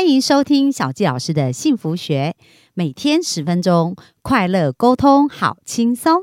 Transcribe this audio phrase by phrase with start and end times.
[0.00, 2.34] 欢迎收听小纪老师的幸福学，
[2.72, 6.22] 每天十分钟，快乐沟通，好轻松。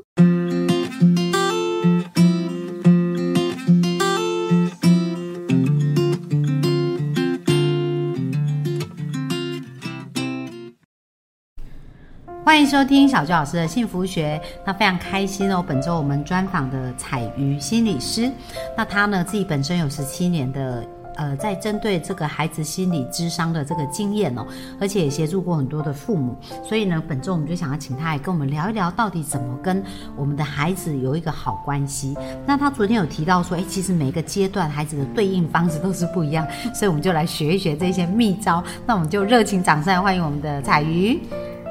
[12.44, 14.42] 欢迎收听小纪老师的幸福学。
[14.66, 18.28] 那非常开心哦，本周我们专访的彩瑜心理师，
[18.76, 20.84] 那他呢自己本身有十七年的。
[21.18, 24.46] 呃，在针对这个孩子心理智商的这个经验哦，
[24.80, 29.82] 而且也协助过很多的父母，所以呢，本周我们就想要请他来跟我们聊一聊，到底怎么跟
[30.16, 32.16] 我们的孩子有一个好关系。
[32.46, 38.62] 那他昨天有提到说，哎，其实每个阶段孩子的对应方式都是不一样，所以我们就来学一学这些秘招。
[38.86, 41.20] 那我们就热情掌声欢迎我们的彩瑜。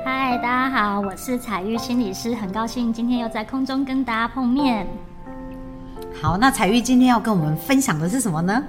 [0.04, 4.86] 嗨，大家好，我是彩玉心理师，很高兴今天又在空中跟大家碰面。
[6.20, 8.64] 好，那彩玉今天要跟我们分享的是什么呢？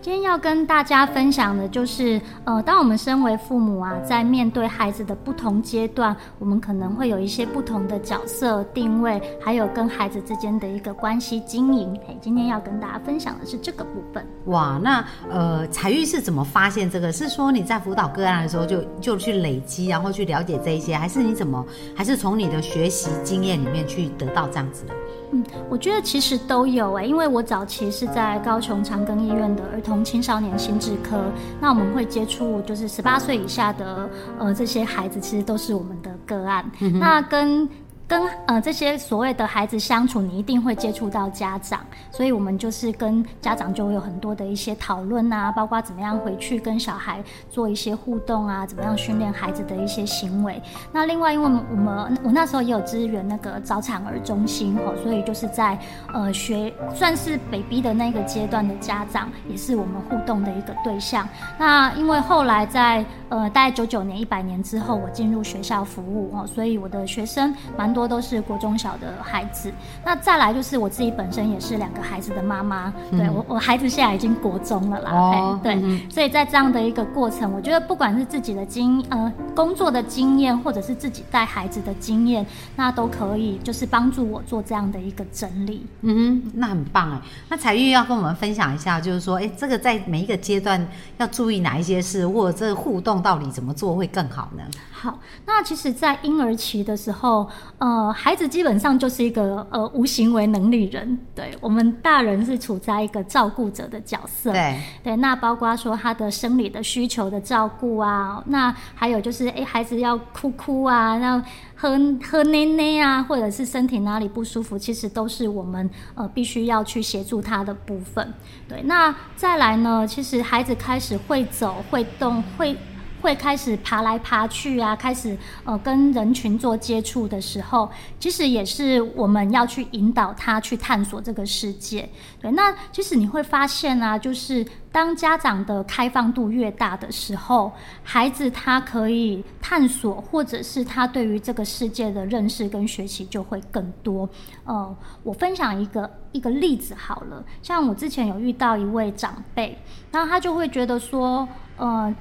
[0.00, 11.94] 今天要跟大家分享的就是，呃，当我们身为父母啊，在面对孩子的不同阶段，我们可能会有一些不同的角色定位，还有跟孩子之间的一个关系经营。
[12.08, 14.26] 哎，今天要跟大家分享的是这个部分。
[14.46, 17.12] 哇，那呃，彩玉是怎么发现这个？
[17.12, 24.94] 是说你在辅导个案的时候就就去累积，然后去了解这一些，还是你怎么，还是从你的学习经验里面去得到这样子的？
[25.34, 30.04] 嗯，我觉得其实都有哎，因为我早期是在高雄长庚医院的儿童。
[30.04, 31.18] 青少年心智科，
[31.60, 36.64] 那我们会接触就是十八岁以下的呃这些孩子，其实都是我们的个案。
[37.00, 37.68] 那跟
[38.06, 50.60] 跟呃这些所谓的孩子相处，你一定会接触到家长，所以我们就是跟家长就会有很多的一些讨论啊，包括怎么样回去跟小孩做一些互动啊，怎么样训练孩子的一些行为。
[50.92, 55.78] 那另外，因为我们我那时候也有支援那个早产儿中心哦，所以就是在
[56.12, 61.26] 呃学算是 baby 的那个阶段的家长，也是我们互动的一个对象。
[61.58, 63.04] 那因为后来在
[63.38, 67.94] 呃大概九九年、一百年之后，我进入学校服务哦，所以我的学生蛮。
[67.94, 69.72] 多都是国中小的孩子，
[70.04, 75.80] 那再来就是我自己本身也是两个孩子的妈妈，对我我孩子现在已经国中了啦，对，
[76.10, 82.44] 所以在这样的一个过程，我觉得不管是自己的经呃工作的经验，或者是自己带孩子的经验，
[82.74, 85.86] 那都可以就是帮助我做这样的一个整理。
[86.00, 87.20] 嗯，那很棒哎。
[87.48, 90.84] 那彩玉要跟我们分享一下，就是说，哎，这个在每一个阶段
[91.18, 94.62] 要注意哪一些事，或者这个互动到底怎么做会更好呢？
[94.92, 97.48] 好，那其实，在婴儿期的时候，
[97.78, 111.42] 呃，孩子基本上就是一个呃无行为能力人，对我们大人是处在一个照顾者的角色，对对，那包括说他的生理的需求的照顾啊，那还有就是哎，孩子要哭哭啊，那
[111.74, 118.34] 喝喝奶奶啊，或者是身体哪里不舒服，其实都是我们呃必须要去协助他的部分。
[118.68, 122.76] 对，那再来呢，其实孩子开始会走、会动、会。
[123.24, 127.90] 会开始爬来爬去啊，开始呃跟人群做接触的时候，
[128.20, 132.06] 其实也是我们要去引导他去探索这个世界。
[132.38, 134.62] 对，那其实你会发现啊，就是
[134.92, 144.28] 当家长的开放度越大的时候，孩子他可以探索，或者是他对于这个世界的认识跟学习就会更多。
[144.64, 149.78] 呃，我分享一个一个例子好了，像我之前有遇到一位长辈，
[150.12, 151.48] 然后他就会觉得说，
[151.78, 152.14] 呃。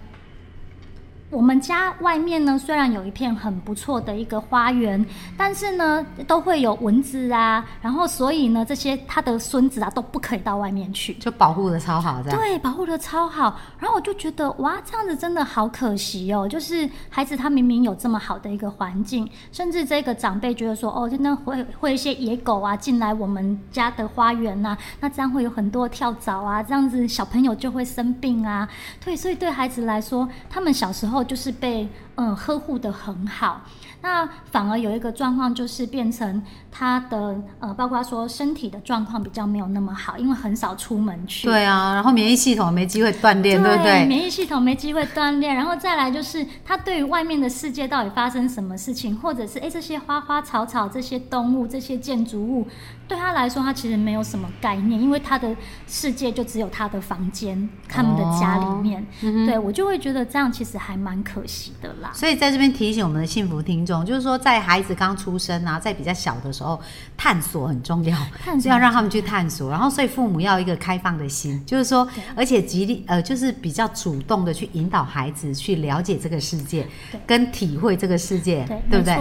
[1.33, 5.03] 我们家外面呢，虽然有一片很不错的一个花园，
[5.35, 13.59] 但是呢，都会有蚊子啊，然后所以呢，这些他的孙子啊都不可以到外面去，就保护的超好，这样对，保护的超好。
[13.79, 28.69] 然后我就觉得哇，这样子真的好可惜哦，就是孩子他明明有这么好的一个环境，甚至这个长辈觉得说，哦，真的会会一些野狗啊进来我们家的花园呐，那这样会有很多跳蚤啊，这样子小朋友就会生病啊。
[29.03, 31.22] 对，所以对孩子来说，他们小时候。
[31.23, 33.61] 就是被嗯呵护的很好，
[34.01, 36.41] 那反而有一个状况就是变成
[36.71, 41.47] 他的呃，包括说身体的状况比较没有那么好，因为很少出门去。
[41.47, 44.05] 对啊，然后免疫系统没机会锻炼，对不对？
[44.05, 52.67] 免疫系统没机会锻炼，然后再来就是他对于外面的世界到底发生什么事情，或者是哎这些花花草草、这些动物、这些建筑物。
[53.07, 55.55] 对他来说，他其实没有什么概念，因为他的
[55.87, 59.05] 世界就只有他的房间、他们的家里面。
[59.45, 62.11] 对我就会觉得这样其实还蛮可惜的啦。
[62.13, 66.79] 所以在这边提醒我们的幸福听众，就是说在孩子刚出生啊，在比较小的时候，
[67.17, 68.17] 探索很重要，
[68.65, 69.69] 要让他们去探索。
[69.69, 76.87] 然后，所以父母要一个开放的心，就是说，而且极力呃，就是比较主动的去引导孩子去了解这个世界，
[77.25, 79.17] 跟体会这个世界，对不对？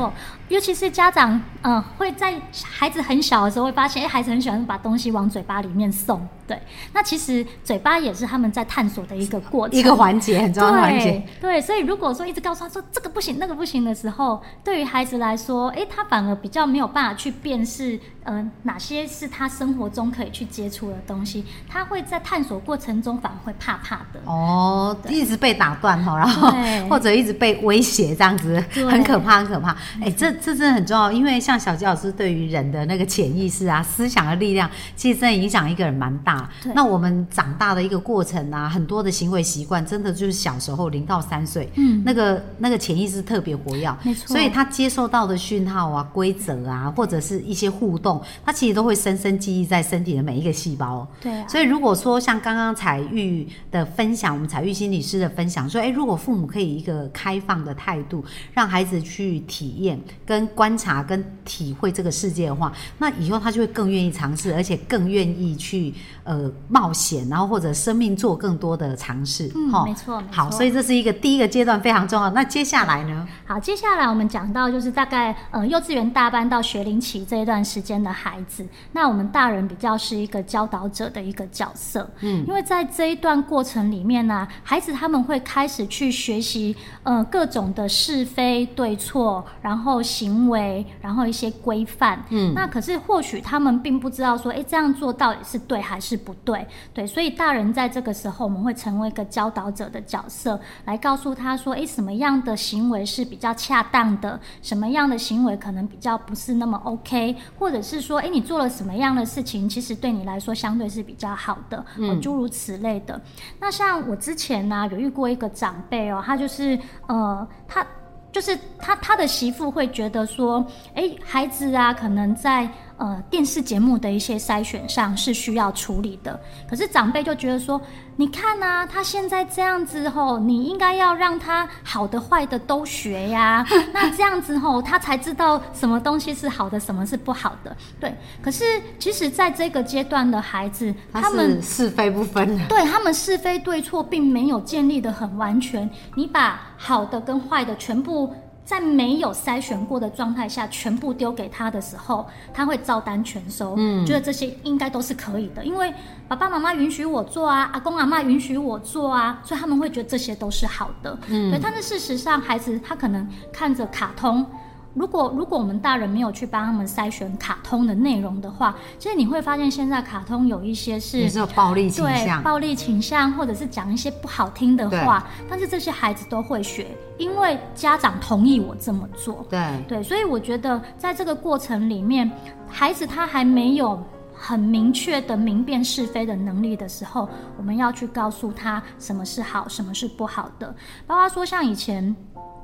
[0.49, 6.21] 尤其是家长，嗯，会在孩子很小的时候发现，哎，孩子很喜欢把东西往嘴巴里面送。
[6.47, 6.61] 对，
[6.93, 11.23] 那其实嘴巴也是他们在探索的一个过程，一个环节很重要的环节。
[11.41, 24.21] 对对，所以如果说一直告诉他说这个不行那个不行的时候，对于孩子来说，哎，他反而比较没有办法去辨识，呃，哪些是他生活中可以去接触的东西，他会在探索过程中反而会怕怕的。
[24.25, 29.77] 哦，一直被打断哈，然后对或者一直被威胁这样子，很可怕，很可怕。
[30.01, 36.32] 哎，这这真的很重要，因为像小吉老师对于人的那个潜意识啊、思想的力量，其实真的影响一个人蛮大
[36.63, 36.73] 对。
[36.75, 51.07] 那我们长大的一个过程啊，很多的行为习惯，真的就是小时候零到三岁，嗯那个那个潜意识特别活跃，没错所以他接受到的讯号啊、规则啊，或者是一些互动，他其实都会深深记忆在身体的每一个细胞。
[51.21, 65.93] 对啊，所以如果说像刚刚彩玉的分享，我们彩玉心理师的分享说，哎，如果父母可以一个开放的态度，让孩子去体验、跟观察、跟体会这个世界的话，那以后他就会更愿意尝试，而且更愿意去
[66.25, 69.51] 呃冒险，然后或者生命做更多的尝试。
[69.55, 72.31] 嗯没错没好，所以这是一个第一个阶段非常重要。
[72.31, 73.27] 那接下来呢？
[73.47, 113.21] 好，接下来我们讲到就是大概呃幼稚园大班到学龄期这一段时间的孩子，那我们大人比较是一个教导者的一个角色，嗯，因为在这一段过程里面呢、孩子他们会开始去学习呃各种的是非对错，然后行为，然后一些规范，嗯，那可是或许他们并不知道说，哎，这样做到底是对还是不对，对，所以大人在这个时候我们会成为一个教导者的角色，来告诉他说，诶，什么样的行为是比较恰当的，什么样的行为可能比较不是那么 OK，或者是说，诶，你做了什么样的事情，其实对你来说相对是比较好的，哦，诸如此类的。
[113.59, 117.87] 那像我之前呢、有遇过一个长辈哦，他就是呃，他。
[118.33, 122.67] 就是他他的媳妇会觉得说，哎，孩子啊，可能在
[123.03, 126.41] 呃电视节目的一些筛选上是需要处理的。
[126.71, 127.81] 可是长辈就觉得说，
[128.15, 133.67] 你看呐、他现在这样子吼，你应该要让他好的坏的都学呀。
[133.93, 137.77] 那这样子吼，他才知道什么东西是好的，什么是不好的。
[137.99, 138.65] 对，可是
[139.01, 142.65] 其实在这个阶段的孩子，他他们是是非不分的。
[142.69, 148.33] 对他们是非对错并没有建立的很完全，你把好的跟坏的全部
[148.65, 155.93] 在没有筛选过的状态下全部丢给他的时候，他会照单全收，嗯，觉得这些应该都是可以的，因为
[156.29, 161.61] 爸爸妈妈允许我做啊，阿公阿妈允许我做啊，所以他们会觉得这些都是好的，嗯，对。
[161.61, 164.47] 但是事实上，孩子他可能看着卡通。
[164.95, 176.87] 如果如果我们大人没有去帮他们筛选卡通的内容的话，其实你会发现现在卡通有一些是也是有暴力倾向，暴力倾向，或者是讲一些不好听的话，但是这些孩子都会学，
[177.17, 179.47] 因为家长同意我这么做。
[179.49, 182.31] 对，对，所以我觉得在这个过程里面，
[182.69, 183.99] 孩子他还没有
[184.35, 190.75] 很明确的明辨是非的能力的时候，我们要去告诉他什么是好，什么是不好的。
[191.07, 192.15] 包括说像以前。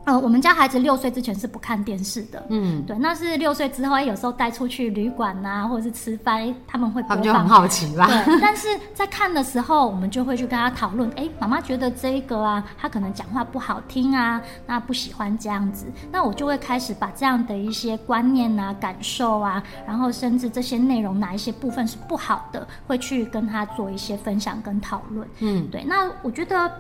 [0.09, 8.07] 呃，我们家孩子六岁之前是不看电视的，嗯，对，那是六岁之后，哎，有时候带出去旅馆呐、或者是吃饭，哎他们会播放他们就很好奇吧？
[8.07, 25.29] 对，但是在看的时候，我们就会去跟他讨论，哎，妈妈觉得这一个啊，他可能讲话不好听啊，那不喜欢这样子，那我就会开始把这样的一些观念啊、感受啊，然后甚至这些内容哪一些部分是不好的，会去跟他做一些分享跟讨论。
[25.41, 26.73] 嗯，对，那我觉得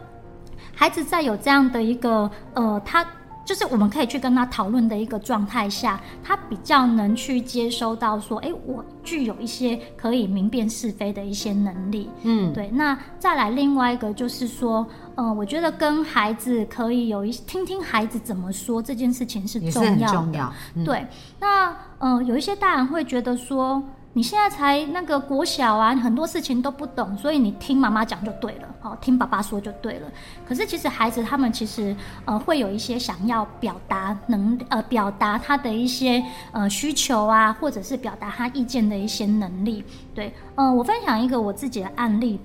[0.75, 3.05] 孩子在有这样的一个呃，他
[3.49, 12.11] 就是我们可以去跟他讨论的一个状态下，他比较能去接收到说，哎，我具有一些可以明辨是非的一些能力。
[12.25, 20.15] 嗯，对，那再来另外一个就是说，呃，我觉得跟孩子可以有一听听孩子怎么说这件事情是重要的。
[20.19, 20.53] 重要。
[20.75, 21.07] 嗯，对，
[21.41, 23.83] 那呃，有一些大人会觉得说，
[24.19, 30.09] 你现在才那个国小啊，很多事情都不懂，所以你听妈妈讲就对了，哦，听爸爸说就对了。
[30.45, 31.95] 可是其实孩子他们其实
[32.25, 36.21] 呃会有一些想要表达能呃表达他的一些
[36.51, 39.85] 呃需求啊，或者是表达他意见的一些能力。
[40.13, 42.41] 对，呃，我分享一个我自己的案例。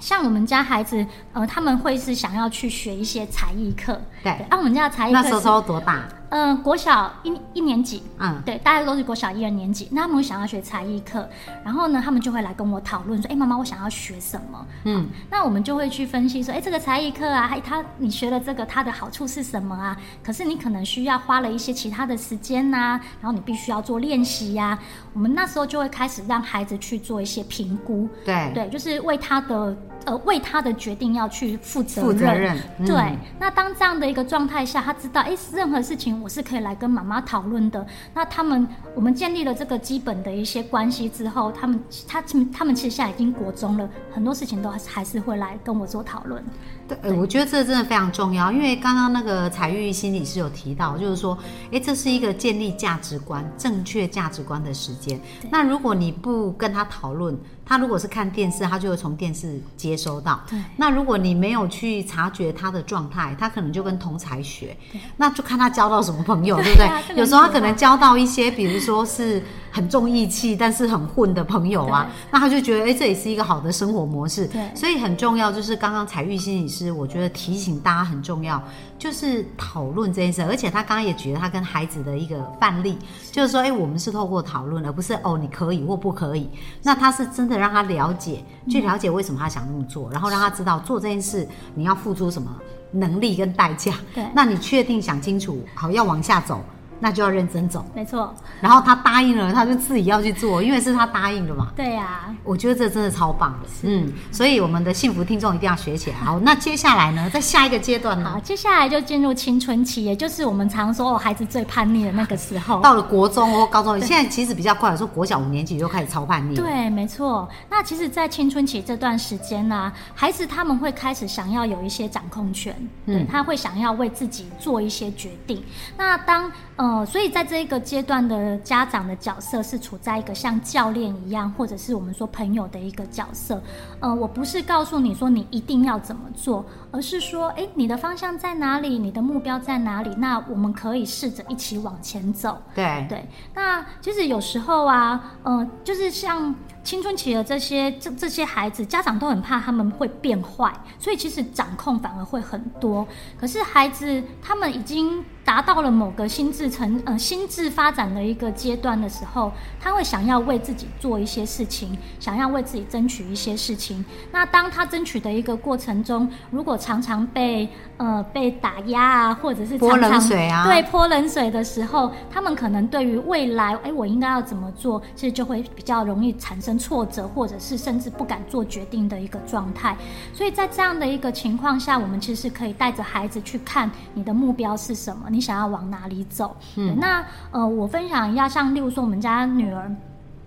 [0.00, 3.98] 像我们家孩子，呃，他们会是想要去学一些才艺课。
[4.24, 6.08] 对啊，我们家的才艺课那时是候多大？
[6.30, 11.28] 嗯，国小一一年级，嗯，对，大家都是国小一二年级，那他们会想要学才艺课，
[11.64, 14.66] 然后呢，他们就会来跟我讨论说，哎，妈妈，我想要学什么？
[14.84, 19.96] 嗯，那我们就会去分析说，哎，这个才艺课啊，还他你学了这个，它的好处是什么啊？
[20.24, 24.78] 可是你可能需要花了一些其他的时间呐、然后你必须要做练习呀、
[25.12, 37.86] 我们那时候就会开始让孩子去做一些评估，对，对，就是为他的呃为他的决定要去负责负责任嗯对，那当这样的一个状态下，他知道，哎，任何事情我是可以来跟妈妈讨论的。
[38.12, 46.42] 那他们，我们建立了这个基本的一些关系之后，他们，他他们其实现在已经国中了，很多事情都还是还是会来跟我做讨论。
[46.86, 51.36] 对，呃我觉得这真的非常重要，因为刚刚那个彩玉心理师有提到，就是说，
[51.70, 55.18] 诶，这是一个建立价值观、正确价值观的时间。
[55.50, 60.40] 那如果你不跟他讨论，他如果是看电视，他就会从电视接收到。
[60.48, 64.76] 对那如果你没有去察觉他的状态，他可能就跟同才学，
[65.16, 67.16] 那就看他交到什么朋友，对不对？
[67.16, 69.42] 有时候他可能交到一些，比如说是
[69.74, 74.46] 很重义气，但是很混的朋友啊，那他就觉得，哎，这也是一个好的生活模式。
[74.46, 78.62] 对所以很重要，就是刚刚彩玉心理师，我觉得提醒大家很重要，
[78.96, 80.42] 就是讨论这件事。
[80.44, 82.96] 而且他刚刚也举了他跟孩子的一个范例，
[83.32, 86.48] 就是说，哎，我们是透过讨论，而不是哦你可以或不可以。
[86.80, 92.48] 那他是真的让他了解，去了解为什么他想那么做，然后让他知道做这件事你要付出什么
[92.92, 93.92] 能力跟代价。
[94.14, 96.62] 对那你确定想清楚，好要往下走，
[97.00, 97.84] 那就要认真走。
[97.94, 101.68] 没错，然后他答应了，他就自己要去做，因为是他答应的嘛。
[101.76, 106.16] 对呀、我觉得这真的超棒的，嗯，所以我们的幸福听众一定要学起来。
[106.18, 112.80] 好，那接下来呢，在下一个阶段好，呢，接下来就进入青春期，也就是我们常说哦，孩子最叛逆的那个时候。
[112.80, 117.48] 到了国中或高中，现在其实比较快，有时候国小五年级就开始超叛逆。，对，没错。
[117.68, 122.74] 那其实，在青春期这段时间呢、孩子他们会开始想要有一些掌控权，
[123.06, 125.62] 对嗯他会想要为自己做一些决定。
[125.96, 133.62] 那当呃，所以在这一个阶段的家长的角色是处在一个像教练一样，或者是我们说朋友的一个角色。
[134.00, 136.64] 呃，我不是告诉你说你一定要怎么做，
[136.94, 139.00] 而是说，诶，你的方向在哪里？
[139.00, 140.14] 你的目标在哪里？
[140.18, 142.56] 那我们可以试着一起往前走。
[142.72, 153.04] 对，对，那其实有时候啊，呃，就是像青春期的这些这这些孩子，家长都很怕他们会变坏，所以其实掌控反而会很多。
[153.36, 164.04] 可是孩子他们已经达到了某个心智成呃心智发展的一个阶段的时候，他会想要为自己做一些事情，想要为自己争取一些事情。
[164.30, 179.96] 那当他争取的一个过程中，如果常常被呃被打压啊，或者是泼冷常常水啊对泼冷水的时候，他们可能对于未来，哎，我应该要怎么做，其实就会比较容易产生挫折，或者是甚至不敢做决定的一个状态。
[180.34, 186.54] 所以在这样的一个情况下，我们其实可以带着孩子去看你的目标是什么，你想要往哪里走。
[186.76, 189.90] 嗯，那呃，我分享一下，像例如说我们家女儿。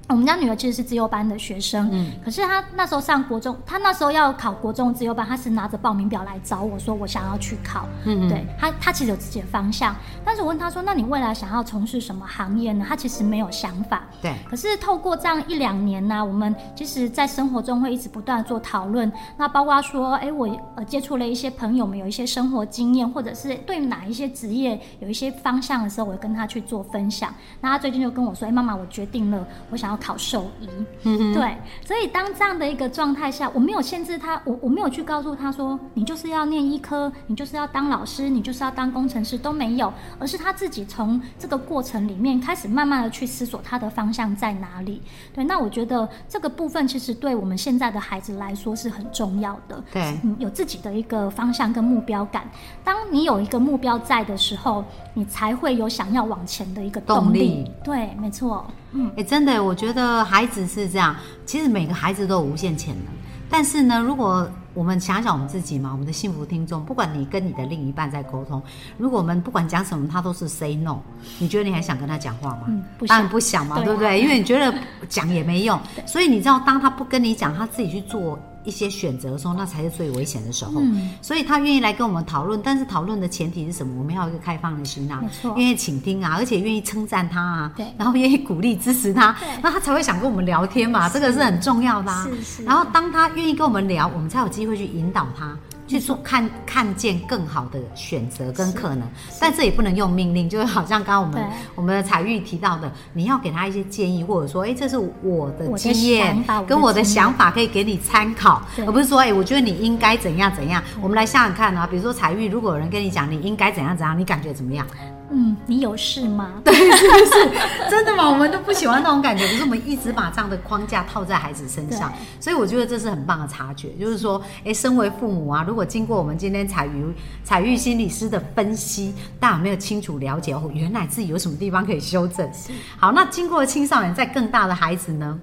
[0.10, 12.86] 我们家女儿其实是自由班的学生，嗯可是她那时候上国中，她那时候要考国中自由班，她是拿着报名表来找我说我想要去考，嗯嗯对她她其实有自己的方向，但是我问她说，那你未来想要从事什么行业呢？
[12.88, 19.12] 她其实没有想法，对，可是透过这样一两年呢、我们其实在生活中会一直不断地做讨论。
[19.36, 27.34] 那包括说，哎，我呃接触了一些朋友们，有一些生活经验，或者是对哪一些职业有一些方向的时候，我会跟她去做分享。
[27.60, 30.68] 那她最近就跟我说，哎，妈妈，我决定了，我想要考兽医。
[31.04, 45.02] 嗯对，所以当这样的一个状态下，我没有限制他，我我没有去告诉他说，你就是要念医科，你就是要当老师，你就是要当工程师，都没有，而是他自己从这个过程里面开始慢慢的去思索他的方向在哪里。
[45.34, 49.84] 对，那我觉得这个部分其实对我们现在的孩子来说是很重要的。
[49.92, 52.50] 对嗯，有自己的一个方向跟目标感。
[52.84, 58.66] 当你有一个目标在的时候，你才会有想要往前的一个动动力对，没错。
[58.98, 63.06] 嗯，哎，真的，我觉得孩子是这样，其实每个孩子都有无限潜能。
[63.50, 68.62] 但是呢，如果我们想想我们自己嘛，我们的幸福听众，不管你跟你的另一半在沟通，
[68.98, 70.98] 如果我们不管讲什么，他都是 say no，
[71.40, 72.64] 你觉得你还想跟他讲话吗？
[72.68, 74.20] 嗯不当然想不想嘛，对啊对不对？
[74.22, 74.74] 因为你觉得
[75.08, 78.38] 讲也没用， 所以你知道，当他不跟你讲，他自己去做
[78.68, 80.74] 一些选择的时候，那才是最危险的时候。
[80.82, 83.96] 嗯所以他愿意来跟我们讨论，但是讨论的前提是什么？
[83.98, 85.24] 我们要有一个开放的心啊
[85.56, 92.28] 愿意倾听啊，而且愿意称赞他啊，对然后愿意鼓励支持他，那他才会想跟我们聊天嘛，这个是很重要的、啊。
[92.30, 95.58] 是是然后当他愿意跟我们聊，我们才有机会去引导他。
[95.88, 99.08] 去做看看见更好的选择跟可能，
[99.40, 110.84] 但这也不能用命令，就是好像刚刚我们我们的彩玉提到的，你要给他一些建议，或者说，哎，这是我的经验跟我的想法可以给你参考，而不是说，哎，我觉得你应该怎样怎样。
[111.02, 114.86] 我们来想想看啊，比如说彩玉，如果有人跟你讲你应该怎样怎样，你感觉怎么样？
[115.30, 116.54] 嗯，你有事吗？
[116.64, 117.90] 对，是不是？
[117.90, 118.30] 真的吗？
[118.30, 123.90] 我们都不喜欢那种感觉，可是我们一直把这样的框架套在孩子身上，所以我觉得这是很棒的察觉。
[124.00, 127.06] 就是说，哎，身为父母啊，如果经过我们今天彩玉
[127.44, 130.72] 彩玉心理师的分析，大家有没有清楚了解哦？
[130.74, 132.50] 原来自己有什么地方可以修正？
[132.98, 135.40] 好，那经过青少年，在更大的孩子呢？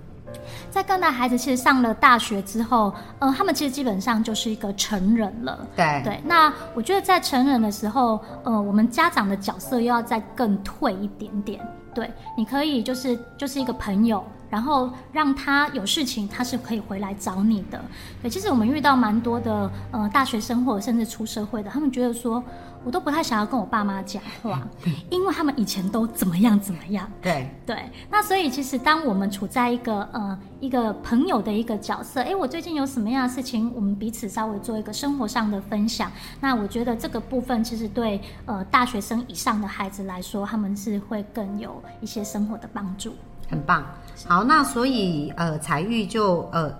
[0.70, 5.66] 在更大孩子其实上了大学之后，呃，他们其实基本上就是一个成人了。
[5.76, 11.60] 对对，那我觉得在成人的时候，呃，我们家长的角色又要再更退一点点。
[11.94, 17.84] 对，你可以就是就是一个朋友，然后让他有事情，他是可以回来找你的。
[18.22, 22.40] 对，其实我们遇到蛮多的呃大学生或者甚至出社会的，他们觉得说。
[22.86, 24.60] 我都不太想要跟我爸妈讲话，
[25.08, 27.10] 因为他们以前都怎么样怎么样。
[27.22, 36.12] 对对，那所以其实当我们处在一个呃一个朋友的一个角色，哎，我最近有什么样的事情，我们彼此稍微做一个生活上的分享。
[36.42, 43.14] 那我觉得这个部分其实对呃大学生以上的孩子来说，他们是会更有一些生活的帮助。
[43.54, 43.84] 很棒。
[44.26, 46.72] 好，那所以呃彩玉就呃。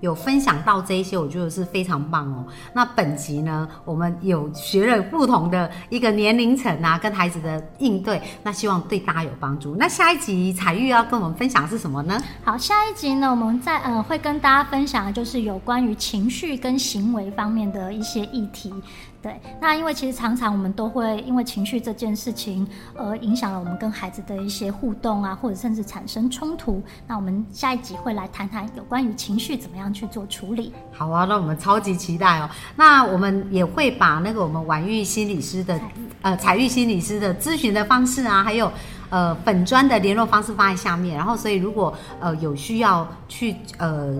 [0.00, 2.46] 有分享到这一些，我觉得是非常棒哦。
[2.72, 9.74] 那本集呢，我们有学了不同的一个年龄层啊，跟孩子的应对，那希望对大家有帮助。
[9.74, 12.16] 那下一集彩玉要跟我们分享是什么呢？
[12.44, 18.72] 好，下一集呢，我们在呃会跟大家分享的就是有关于情绪跟行为方面的一些议题。
[19.20, 22.64] 对，那因为其实常常我们都会因为情绪这件事情，
[22.96, 26.80] 而影响了我们跟孩子的一些互动啊，或者甚至产生冲突。
[27.04, 30.72] 那我们下一集会来谈谈有关于情绪怎么样去做处理。
[30.92, 32.48] 好啊，那我们超级期待哦。
[32.76, 35.80] 那我们也会把那个我们婉玉心理师的
[36.22, 38.70] 呃彩玉心理师的咨询的方式啊，还有
[39.10, 41.16] 呃本专的联络方式放在下面。
[41.16, 44.16] 然后，所以如果呃有需要去呃。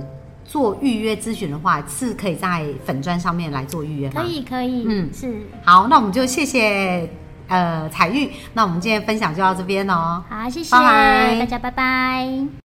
[0.49, 4.23] 做预约咨询的话，是可以在粉砖上面来做预约吗？
[4.23, 5.47] 可以，可以，嗯，是。
[5.63, 7.09] 好，那我们就谢谢
[7.49, 10.25] 呃彩玉，那我们今天分享就到这边哦。
[10.29, 12.68] 好，谢谢大家，拜拜。